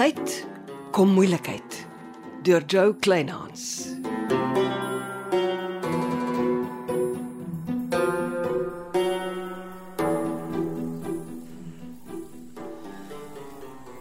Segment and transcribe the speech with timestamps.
[0.00, 0.30] tyd
[0.96, 1.74] kom moeilikheid
[2.46, 3.64] deur Joe Kleinhans.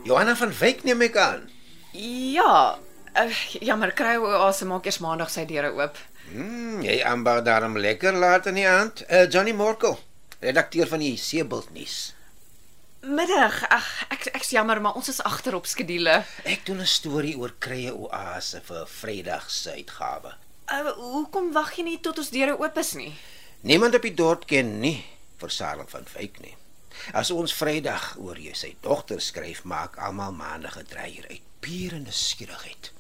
[0.08, 1.42] Johanna van Wyk neem ek aan.
[1.92, 2.78] Ja,
[3.20, 6.00] uh, jammer kry o asem maak eers maandag sy deure oop.
[6.30, 9.04] Hmm, jy aanbou daarom lekker laat in die aand.
[9.10, 10.00] Uh, Johnny Morkel,
[10.40, 12.00] redakteur van die Seebult nuus.
[13.00, 13.64] Middag.
[13.72, 16.24] Ag, ek ek's jammer, maar ons is agter op skedule.
[16.44, 20.34] Ek doen 'n storie oor krye oase vir Vrydag se uitgawe.
[20.68, 23.14] Uh, hoekom wag jy nie tot ons deure oop is nie?
[23.62, 25.06] Niemand op die dorp ken nie
[25.48, 26.56] Sarah van Wyk nie.
[27.14, 32.00] As ons Vrydag oor jy sy dogter skryf, maak almal maandag 'n dreier uit pure
[32.00, 32.92] nuuskierigheid.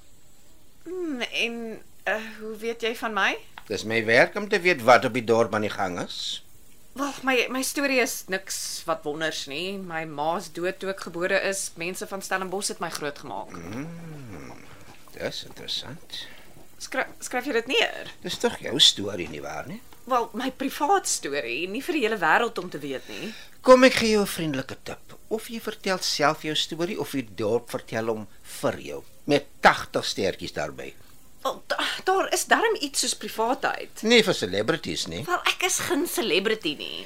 [0.83, 3.37] Hmm, en uh, hoe weet jy van my?
[3.67, 6.43] Dis my werk om te weet wat op die dorp aan die gang is.
[6.93, 9.77] Wel, my my storie is niks wat wonders nie.
[9.77, 11.69] My ma's dood toe ek gebore is.
[11.77, 13.53] Mense van Stellenbosch het my grootgemaak.
[15.13, 16.23] Dis interessant.
[16.79, 18.11] Skryf skryf jy dit neer?
[18.23, 19.81] Dis tog jou storie nie waar nie?
[20.09, 23.33] Wel, my privaat storie, nie vir die hele wêreld om te weet nie.
[23.61, 25.13] Kom ek gee jou 'n vriendelike tip.
[25.29, 28.27] Of jy vertel self jou storie of die dorp vertel hom
[28.61, 30.95] vir jou met 80 stertjies daarbey.
[32.09, 34.01] Daar is darm iets soos privaatheid.
[34.01, 35.21] Nie vir celebrities nie.
[35.27, 37.03] Wel, ek is geen celebrity nie.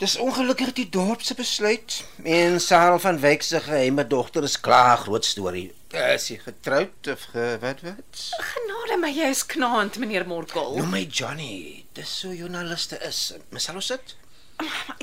[0.00, 1.98] Dis ongelukkig die dorp se besluit.
[2.24, 5.68] En Sarah van Wyk se geheime dogter is klaar groot storie.
[5.92, 8.24] Is sy getroud of ge, wat wat?
[8.54, 10.78] Genade my, jy is knaand, meneer Morkel.
[10.80, 11.84] Noem my Johnny.
[11.94, 13.20] Dis so joernaliste is.
[13.52, 14.16] Mesal ons dit?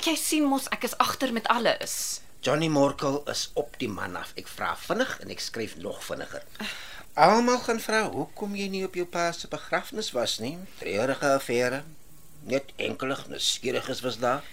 [0.09, 1.95] Jy sien mos ek is agter met alles.
[2.41, 4.33] Johnny Morkel is op die man af.
[4.39, 6.41] Ek vra vinnig en ek skryf nog vinniger.
[7.19, 10.53] Almal gaan vra hoekom jy nie op jou pa se begrafnis was nie.
[10.79, 11.81] Treurige affære.
[12.47, 14.45] Net enkele nuuskieriges was daar.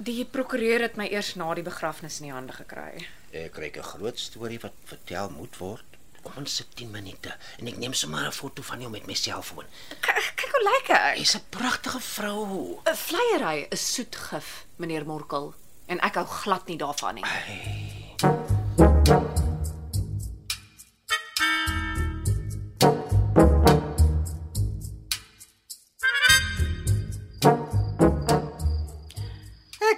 [0.00, 3.04] Die prokureur het my eers na die begrafnis in die hande gekry.
[3.36, 5.84] Ek kry 'n groot storie wat vertel moet word.
[6.22, 9.66] Ons sit 10 minute en ek neem sommer 'n foto van jou met my selfoon.
[10.00, 11.18] Kyk hoe lyk ek.
[11.18, 12.80] Jy's 'n pragtige vrou.
[12.86, 15.54] 'n Vleiery is soet gif, meneer Morkel,
[15.86, 17.24] en ek hou glad nie daarvan nie.
[17.24, 17.89] Ek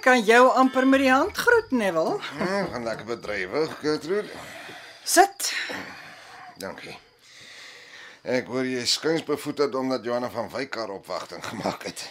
[0.03, 2.19] kan jou amper met die hand groet, Neville.
[2.37, 4.29] Hm, gaan lekker bedrywig, Gertrude.
[5.03, 5.53] Sit.
[6.59, 6.97] Dankie.
[8.23, 12.05] Ek hoor jy skuins bevoeterd omdat Johanna van Wyk haar opwagting gemaak het.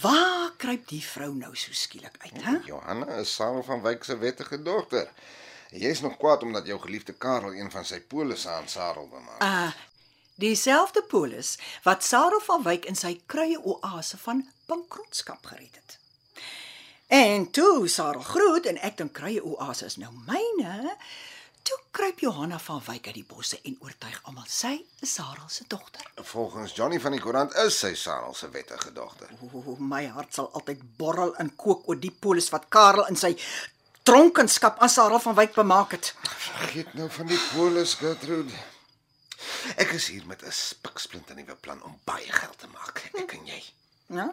[0.00, 2.54] Waar kruip die vrou nou so skielik uit, hè?
[2.68, 5.08] Johanna is Sarah van Wyk se wettige dogter.
[5.70, 9.42] Jy's nog kwaad omdat jou geliefde Karel een van sy polisse aan Sarah bemaak.
[9.44, 9.70] Uh
[10.38, 15.98] dieselfde polis wat Sarah van Wyk in sy kruie oase van bankrotskap gered het.
[17.08, 20.92] En toe Sarah groet en ek dink kruie oase is nou myne,
[21.64, 25.64] toe kruip Johanna van Wyk uit die bosse en oortuig almal sy is Sarah se
[25.72, 26.04] dogter.
[26.28, 29.32] Volgens Johnny van die koerant is sy Sarah se wettige dogter.
[29.40, 33.30] O, my hart sal altyd borrel en kook oor die polis wat Karel in sy
[34.04, 36.10] dronkenskap aan Sarah van Wyk bemaak het.
[36.28, 38.52] Vergeet nou van die polis, Gertrude.
[39.80, 43.08] Ek is hier met 'n spiksplinte nuwe plan om baie geld te maak.
[43.16, 43.62] Ek en jy.
[44.12, 44.28] Ja?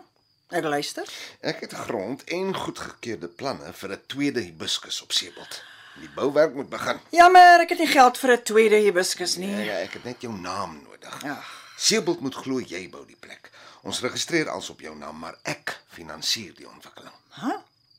[0.53, 1.09] Ek luister.
[1.41, 5.61] Ek het grond en goedgekeurde planne vir 'n tweede hibiscus op Seebald.
[6.00, 7.00] Die bouwerk moet begin.
[7.09, 9.50] Jammer, ek het nie geld vir 'n tweede hibiscus nie.
[9.66, 11.23] ja, ek het net jou naam nodig.
[11.23, 11.41] Ja.
[11.78, 13.50] Seebald moet glo jy bou die plek.
[13.81, 17.13] Ons registreer als op jou naam, maar ek finansier die ontwikkeling.
[17.29, 17.51] Hæ?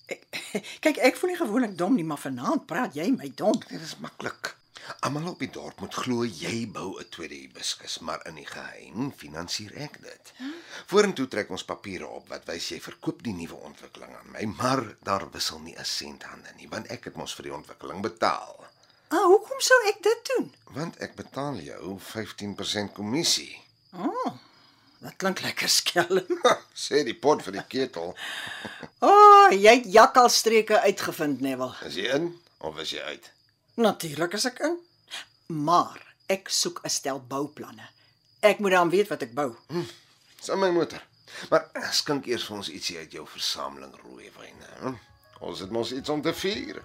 [0.07, 0.23] Ek,
[0.84, 3.63] kyk, ek voel nie gewoonlik dom nie, maar vanaand praat jy my dom.
[3.69, 4.56] Dit is maklik.
[5.07, 9.13] Almal op die dorp moet glo jy bou 'n tweede hibiscus, maar in die geheim
[9.13, 10.33] finansier ek dit.
[10.87, 14.97] Vorentoe trek ons papiere op wat wys jy verkoop die nuwe ontwikkeling aan my, maar
[15.03, 18.67] daar wissel nie 'n sent hande nie, want ek het mos vir die ontwikkeling betaal.
[19.09, 20.55] Ah, hoekom sou ek dit doen?
[20.75, 23.63] Want ek betaal jou 15% kommissie.
[24.99, 26.41] Dat klink lekker skelm.
[26.87, 28.15] Sê die pot vir die ketel.
[29.07, 31.75] O, oh, jy het jakkalstreke uitgevind, Neville.
[31.84, 32.31] Is jy in
[32.65, 33.27] of is jy uit?
[33.77, 34.78] Natuurlik is ek in.
[35.47, 37.89] Maar ek soek 'n stel bouplanne.
[38.41, 39.54] Ek moet dan weet wat ek bou.
[40.39, 41.03] Dis in my motor.
[41.51, 44.69] Maar skink eers vir ons ietsie uit jou versameling rooi wyne.
[44.81, 44.95] Hm?
[45.41, 46.83] Ons het mos iets om te vier.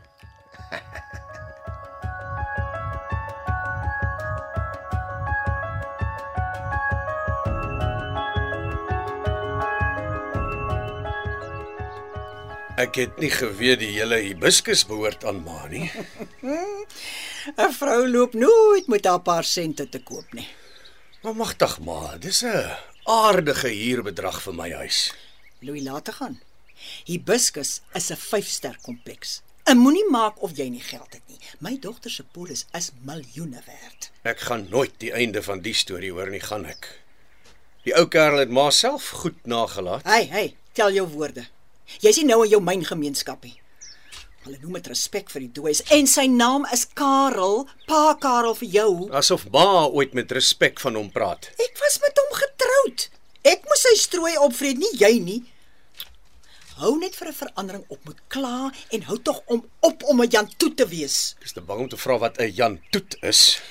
[12.81, 15.91] Ek het nie geweet die hele hibiscus behoort aan Ma nie.
[17.57, 20.47] 'n Vrou loop nooit met haar paar sente te koop nie.
[21.21, 25.13] Maar magtig Ma, dis 'n aardige huurbedrag vir my huis.
[25.59, 26.41] Louis laat te gaan.
[27.05, 31.37] Hibiscus is 'n 5-ster kompleks En moenie maak of jy nie geld het nie.
[31.61, 34.09] My dogter se polis is miljoene werd.
[34.27, 36.89] Ek gaan nooit die einde van die storie hoor nie, gaan ek.
[37.85, 40.05] Die ou kerel het maar self goed nagelaat.
[40.05, 41.45] Hey, hey, tel jou woorde.
[42.01, 43.53] Jy's nie nou in jou myngemeenskapie.
[44.41, 48.71] Hulle noem dit respek vir die dooies en sy naam is Karel, pa Karel vir
[48.73, 48.91] jou.
[49.13, 51.51] Asof ma ooit met respek van hom praat.
[51.61, 53.05] Ek was met hom getroud.
[53.45, 55.39] Ek moes sy strooi opvreet, nie jy nie.
[56.81, 60.29] Hou net vir 'n verandering op met kla en hou tog om op om 'n
[60.29, 61.35] Jan Toet te wees.
[61.37, 63.61] Ek is te bang om te vra wat 'n Jan Toet is.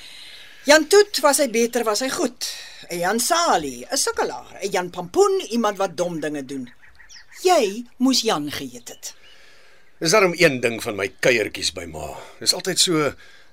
[0.63, 2.47] Jan Toet was hy beter, was hy goed.
[2.89, 6.71] 'n Jan Sali, 'n sukkelaar, 'n Jan Pampoen, iemand wat dom dinge doen.
[7.43, 9.13] Jy moes Jan geëet het.
[10.01, 12.07] Dis daarom een ding van my kuiertjies by ma.
[12.41, 13.09] Dis altyd so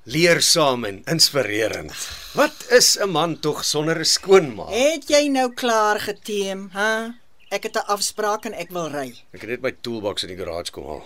[0.08, 1.92] leersaam en inspirerend.
[2.32, 4.64] Wat is 'n man tog sonder 'n skoonma?
[4.72, 7.08] Het jy nou klaar geteem, hè?
[7.50, 9.12] Ek het 'n afspraak en ek wil ry.
[9.32, 11.04] Ek het net my toolbox in die garage kom haal.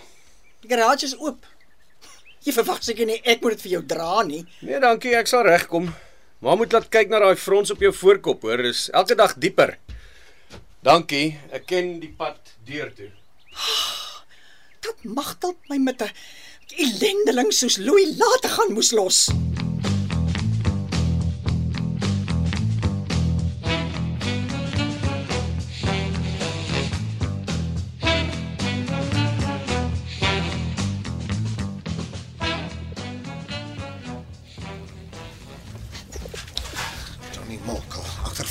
[0.61, 1.45] Die garage is oop.
[2.45, 4.45] Jy verwag seker nie ek moet dit vir jou dra nie.
[4.61, 5.93] Nee, dankie, ek sal regkom.
[6.39, 9.77] Maar moet laat kyk na daai frons op jou voorkop, hoor, dis elke dag dieper.
[10.81, 13.11] Dankie, ek ken die pad deur toe.
[14.83, 16.11] Dat magtel my met 'n
[16.83, 19.29] ellendeling soos Louis laat gaan moes los.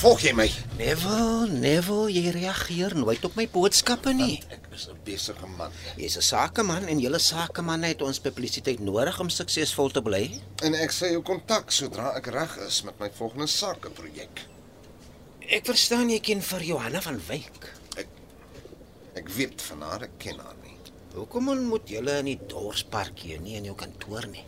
[0.03, 0.45] Agtervolg jy my?
[0.81, 4.41] Neville, Neville, jy reageer nooit op my boodskappe nie.
[4.51, 9.21] Ek is 'n besige man Jy's 'n sakeman en julle sakemanne het ons publisiteit nodig
[9.21, 10.41] om suksesvol te bly.
[10.65, 14.43] en ek sê jou kontak sodra ek reg is met my volgende sakeprojek.
[15.49, 17.73] Ek verstaan jy ken vir Johanna van Wyk.
[19.15, 20.77] Ek weet van haar, ek ken haar nie.
[21.15, 24.45] Hoekom ontmoet julle in die dorpspark hier nie in jou kantoor nie?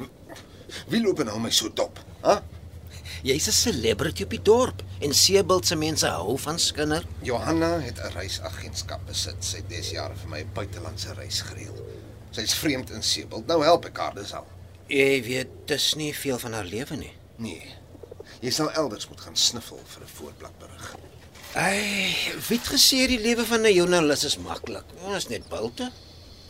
[0.88, 2.00] Wie loop nou my so dop?
[2.24, 2.42] Hæ?
[3.22, 7.04] Jy's 'n celebrity op die dorp en Seebald se mense hou van skinder.
[7.22, 9.44] Johanna het 'n reisagentskap besit.
[9.44, 11.76] Sy het des jare vir my 'n buitelandse reis gereël.
[12.30, 13.46] Sy's vreemd in Sebald.
[13.46, 14.46] Nou help ek haar dis al.
[14.86, 17.12] Jy weet dis nie veel van haar lewe nie.
[17.36, 17.74] Nee.
[18.40, 20.96] Jy sal elders moet gaan sniffel vir 'n voorbladberig.
[21.54, 22.14] Ai,
[22.48, 24.84] wie het gesê die lewe van 'n joernalis is maklik?
[25.04, 25.92] Ons is net bulte.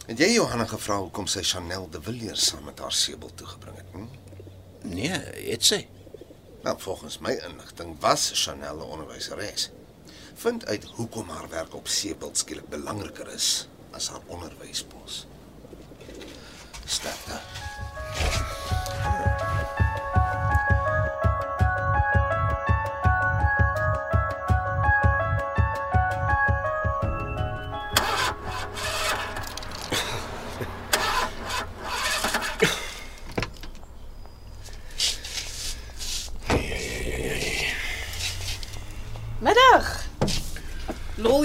[0.07, 3.87] Het jy Johanna gevra hoekom sy Chanel de Villiers saam met haar Sebald toegebring het?
[3.93, 4.07] Hm?
[4.83, 5.11] Nee,
[5.51, 5.87] het sy.
[6.65, 9.71] Nou, volgens my inligting was Chanel 'n onderwyseres.
[10.35, 15.27] Vind uit hoekom haar werk op Sebald skielik belangriker is as haar onderwyspos.
[16.85, 17.41] Sterkte.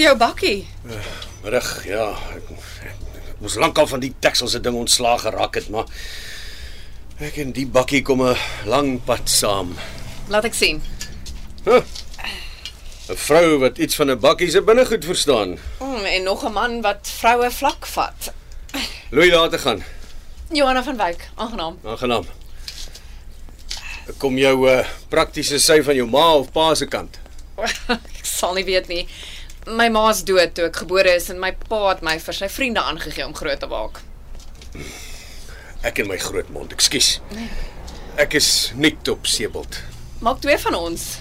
[0.10, 0.68] Jou bakkie.
[1.44, 2.10] Middag, ja.
[2.34, 2.50] Ek,
[3.30, 5.90] ek moes lankal van die tekselse ding ontslaag geraak het, maar
[7.22, 9.76] ek en die bakkie kom 'n lang pad saam.
[10.30, 10.82] Laat ek sien.
[11.66, 11.84] Huh.
[13.10, 15.58] 'n Vrou wat iets van 'n bakkie se binnegoed verstaan.
[15.80, 18.34] Mm, en nog 'n man wat vroue vlak vat.
[19.12, 19.84] Louis daar te gaan.
[20.52, 21.80] Johanna van Wyk, aangenaam.
[21.84, 22.26] Aangenaam.
[24.18, 27.20] Kom jou uh, praktiese sy van jou ma of pa se kant.
[28.20, 29.08] ek sal nie weet nie.
[29.68, 32.82] My ma's dood toe ek gebore is en my pa het my vir sy vriende
[32.82, 34.00] aangegee om groot te maak.
[35.84, 37.20] Ek en my grootmond, ekskuus.
[38.20, 39.82] Ek is nie op Sebald.
[40.20, 41.20] Maak twee van ons.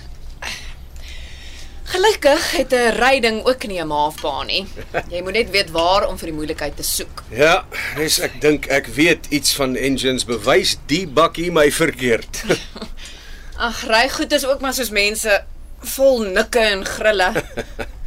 [1.88, 4.66] Gelukkig het 'n ryding ook nie 'n ma of pa nie.
[5.12, 7.22] Jy moet net weet waar om vir die moeilikheid te soek.
[7.30, 7.64] Ja,
[7.96, 12.44] dis ek dink ek weet iets van engines bewys die bakkie my verkeerd.
[13.56, 15.44] Ag, ry goed is ook maar soos mense
[15.80, 17.32] vol nikke en grille.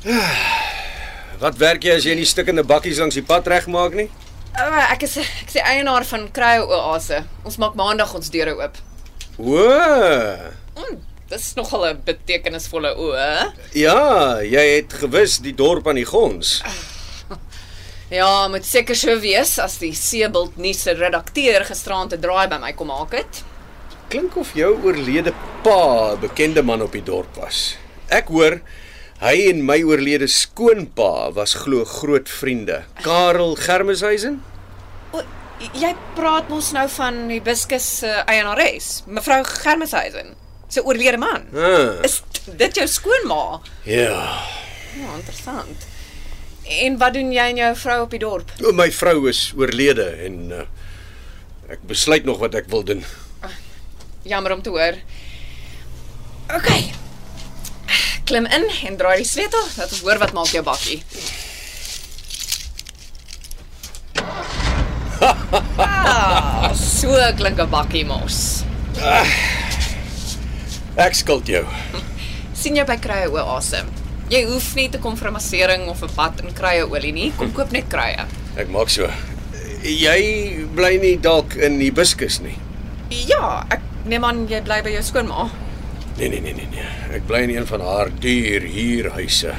[1.42, 4.08] Wat werk jy as jy nie stikkende bakkies langs die pad regmaak nie?
[4.56, 7.22] Uh, ek is ek is die eienaar van Kruie Oase.
[7.44, 8.80] Ons maak maandag ons deure oop.
[9.40, 9.60] O.
[10.80, 10.96] Mm,
[11.30, 13.12] dis nogal 'n betekenisvolle o?
[13.76, 16.60] Ja, jy het gewis die dorp aan die gons.
[18.10, 22.58] Ja, moet seker so wees as die Seebald nuus se redakteur gisteraand 'n draai by
[22.58, 23.44] my kom maak het.
[24.10, 27.76] Klink of jou oorlede pa 'n bekende man op die dorp was.
[28.08, 28.58] Ek hoor
[29.20, 32.82] hy en my oorlede skoonpa was glo groot vriende.
[33.04, 34.38] Karel Germeshuisen?
[35.12, 35.20] O,
[35.76, 40.32] jy praat mos nou van die Hibiscus se eienares, mevrou Germeshuisen,
[40.72, 41.44] se oorlede man.
[41.54, 42.22] Ah, Is
[42.56, 43.60] dit jou skoonma?
[43.84, 44.24] ja.
[44.90, 45.84] Ja, interessant.
[46.82, 48.50] En wat doen jy en jou vrou op die dorp?
[48.66, 50.64] O, My vrou is oorlede en uh,
[51.70, 53.04] ek besluit nog wat ek wil doen.
[54.26, 54.98] Jammer om te hoor.
[56.58, 56.68] OK.
[58.30, 59.64] Klim in en draai die sleutel.
[59.74, 61.00] Laat ons hoor wat maak jou bakkie.
[65.82, 67.10] ah, so
[67.40, 68.62] klink 'n bakkie mos.
[70.94, 71.64] Ek skuld jou.
[72.54, 73.82] sien jou by Krye Oase.
[74.30, 77.32] Jy hoef nie te kom vir 'n massering of 'n bad in Krye Olie nie.
[77.36, 78.26] Kom koop net Krye.
[78.56, 79.10] Ek maak so.
[79.82, 82.54] Jy bly nie dalk in Hibiscus nie.
[83.26, 85.50] Ja, ek neem aan jy bly by jou skoonma.
[86.20, 86.88] Nee nee nee nee nee.
[87.16, 89.54] Ek bly in een van haar duur huurhuise.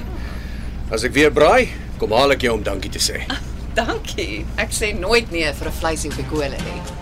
[0.93, 3.23] As ek weer braai, kom haal ek jou om dankie te sê.
[3.73, 4.43] Dankie.
[4.61, 7.00] Ek sê nooit nee vir 'n vleisie op die kolle nie.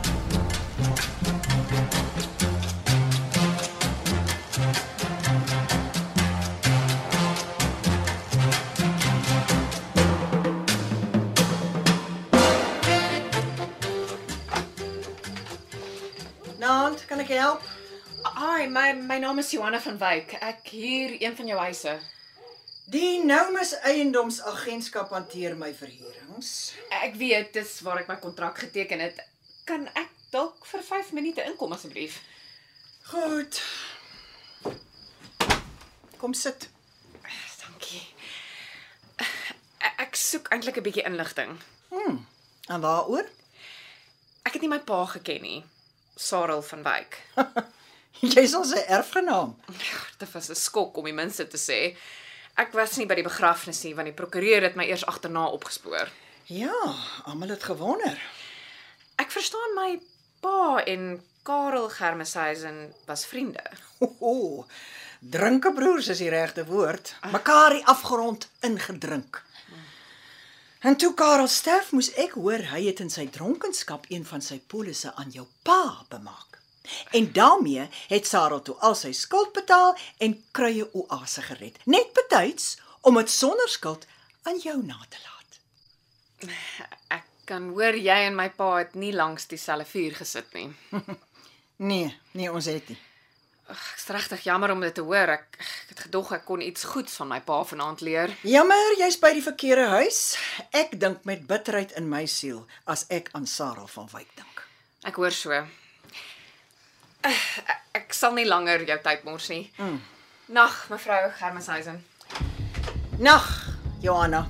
[18.70, 20.34] My my naam is Johanna van Wyk.
[20.40, 22.00] Ek huur een van jou huise.
[22.90, 26.74] Die Noumus Eiendomsagentskap hanteer my verhuurings.
[27.02, 29.22] Ek weet dis waar ek my kontrak geteken het.
[29.70, 32.20] Kan ek dalk vir 5 minute inkom asseblief?
[33.10, 33.62] Goed.
[36.18, 36.70] Kom sit.
[37.64, 38.06] Dankie.
[40.00, 41.58] Ek soek eintlik 'n bietjie inligting.
[42.70, 43.26] En waaroor?
[44.46, 45.64] Ek het nie my pa geken nie.
[46.16, 47.18] Sarel van Wyk.
[48.34, 49.56] Jy's sy erfgenaam.
[50.20, 51.96] Dit was 'n skok om die minste te sê.
[52.58, 56.10] Ek was nie by die begrafnis nie want die prokureur het my eers agterna opgespoor.
[56.46, 58.20] Ja, almal het gewonder.
[59.16, 60.02] Ek verstaan my
[60.42, 63.64] pa en Karel Germeshuisen was vriende.
[64.20, 64.66] Ooh,
[65.20, 67.16] drinkebroers is die regte woord.
[67.32, 69.44] Mekaar die afgrond ingedrink.
[70.80, 74.60] En toe Karel sterf, moes ek hoor hy het in sy dronkenskap een van sy
[74.60, 76.59] polisse aan jou pa bemaak.
[77.12, 81.80] En daarmee het Sarah toe al sy skuld betaal en krye oase gered.
[81.86, 84.06] Net betyds om dit sonder skuld
[84.44, 85.60] aan jou na te laat.
[87.08, 90.70] Ek kan hoor jy en my pa het nie langs dieselfde vuur gesit nie.
[91.80, 92.98] Nee, nee ons het nie.
[93.70, 95.30] Ek's regtig jammer om dit te hoor.
[95.32, 98.34] Ek, ek het gedog ek kon iets goeds van my pa vanaand leer.
[98.44, 100.24] Jammer, jy's by die verkeerde huis.
[100.76, 104.66] Ek dink met bitterheid in my siel as ek aan Sarah van Wyk dink.
[105.08, 105.62] Ek hoor so.
[107.22, 107.36] Eh,
[107.72, 109.66] Ek, ek sal nie langer jou tyd mors nie.
[109.82, 110.00] Mm.
[110.56, 112.00] Nag, mevrou Germeshuisen.
[113.20, 113.50] Nag,
[114.02, 114.46] Johanna.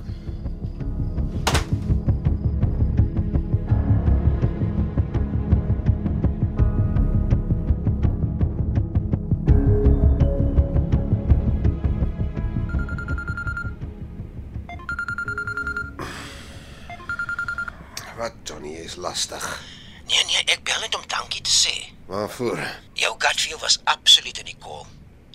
[18.20, 19.79] Wat Johnny is lastig.
[20.10, 21.74] Nee nee, ek bel net om dankie te sê.
[22.10, 22.58] Waarvoor?
[22.98, 24.86] Jou gut feel was absoluut in die kol.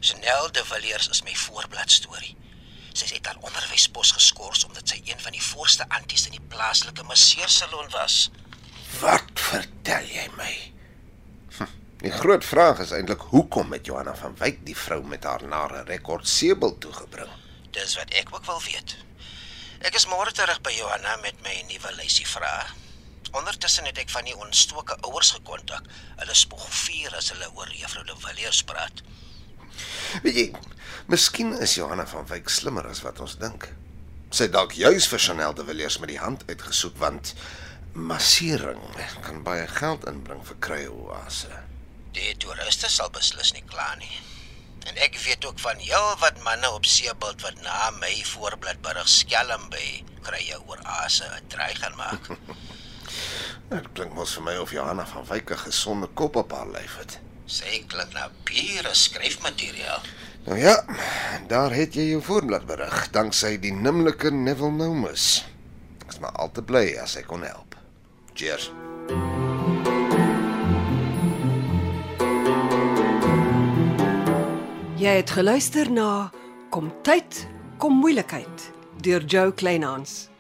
[0.04, 2.34] Chanel de Villiers is my voorblad storie.
[2.96, 7.04] Sy het haar onderwyspos geskort omdat sy een van die voorste anties in die plaaslike
[7.08, 8.30] masseursalon was.
[9.02, 10.52] Wat vertel jy my?
[11.58, 11.72] Hm,
[12.04, 15.84] Die groot vraag is eintlik hoekom het Johanna van Wyk die vrou met haar nare
[15.88, 17.32] rekord sebel toegebring?
[17.76, 18.96] Dis wat ek ook wil weet.
[19.88, 22.68] Ek is môre terug by Johanna met my nuwe lysie vrae.
[23.36, 25.88] Ondertussen het ek van die ontstoke ouers gekontak.
[26.22, 29.02] Hulle spog vuur as hulle oor juffrou de Villiers praat.
[30.24, 30.46] Weet jy,
[31.12, 33.68] miskien is Johanna van Wyk slimmer as wat ons dink.
[34.36, 37.34] Sy dalk juis vir Chanel de Villiers met die hand uitgesoek want
[37.96, 38.82] massering
[39.24, 41.52] kan baie geld inbring vir krye oase.
[42.16, 44.16] Die toeriste sal beslis nie kla nie.
[44.86, 49.10] En ek weet ook van heel wat manne op seebult wat na my voorblad berig
[49.12, 49.86] skelm by
[50.28, 52.32] krye oor ase 'n draai gaan maak.
[53.70, 56.98] Dit klink mos vir my of Johanna van Wyk 'n gesonde kop op haar lyf
[56.98, 57.20] het.
[57.46, 60.02] Sy klink na pure skryfmateriaal.
[60.46, 60.86] Nou ja,
[61.48, 65.46] daar het jy jou voorblad berig, danksy die nimmerlike Neville Nomus.
[66.06, 67.76] Ek is maar al te bly as ek kon help.
[68.34, 68.72] Cheers.
[74.96, 76.32] Jy het geluister na
[76.70, 78.72] Kom tyd, kom moeilikheid
[79.06, 80.35] deur Joe Kleinhans.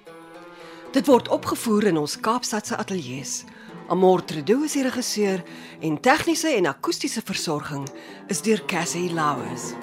[0.95, 3.43] Dit word opgevoer in ons Kaapstadse ateljee se.
[3.91, 5.43] Amor Tredo is die regisseur
[5.83, 7.83] en tegniese en akoestiese versorging
[8.31, 9.73] is deur Cassie Louws.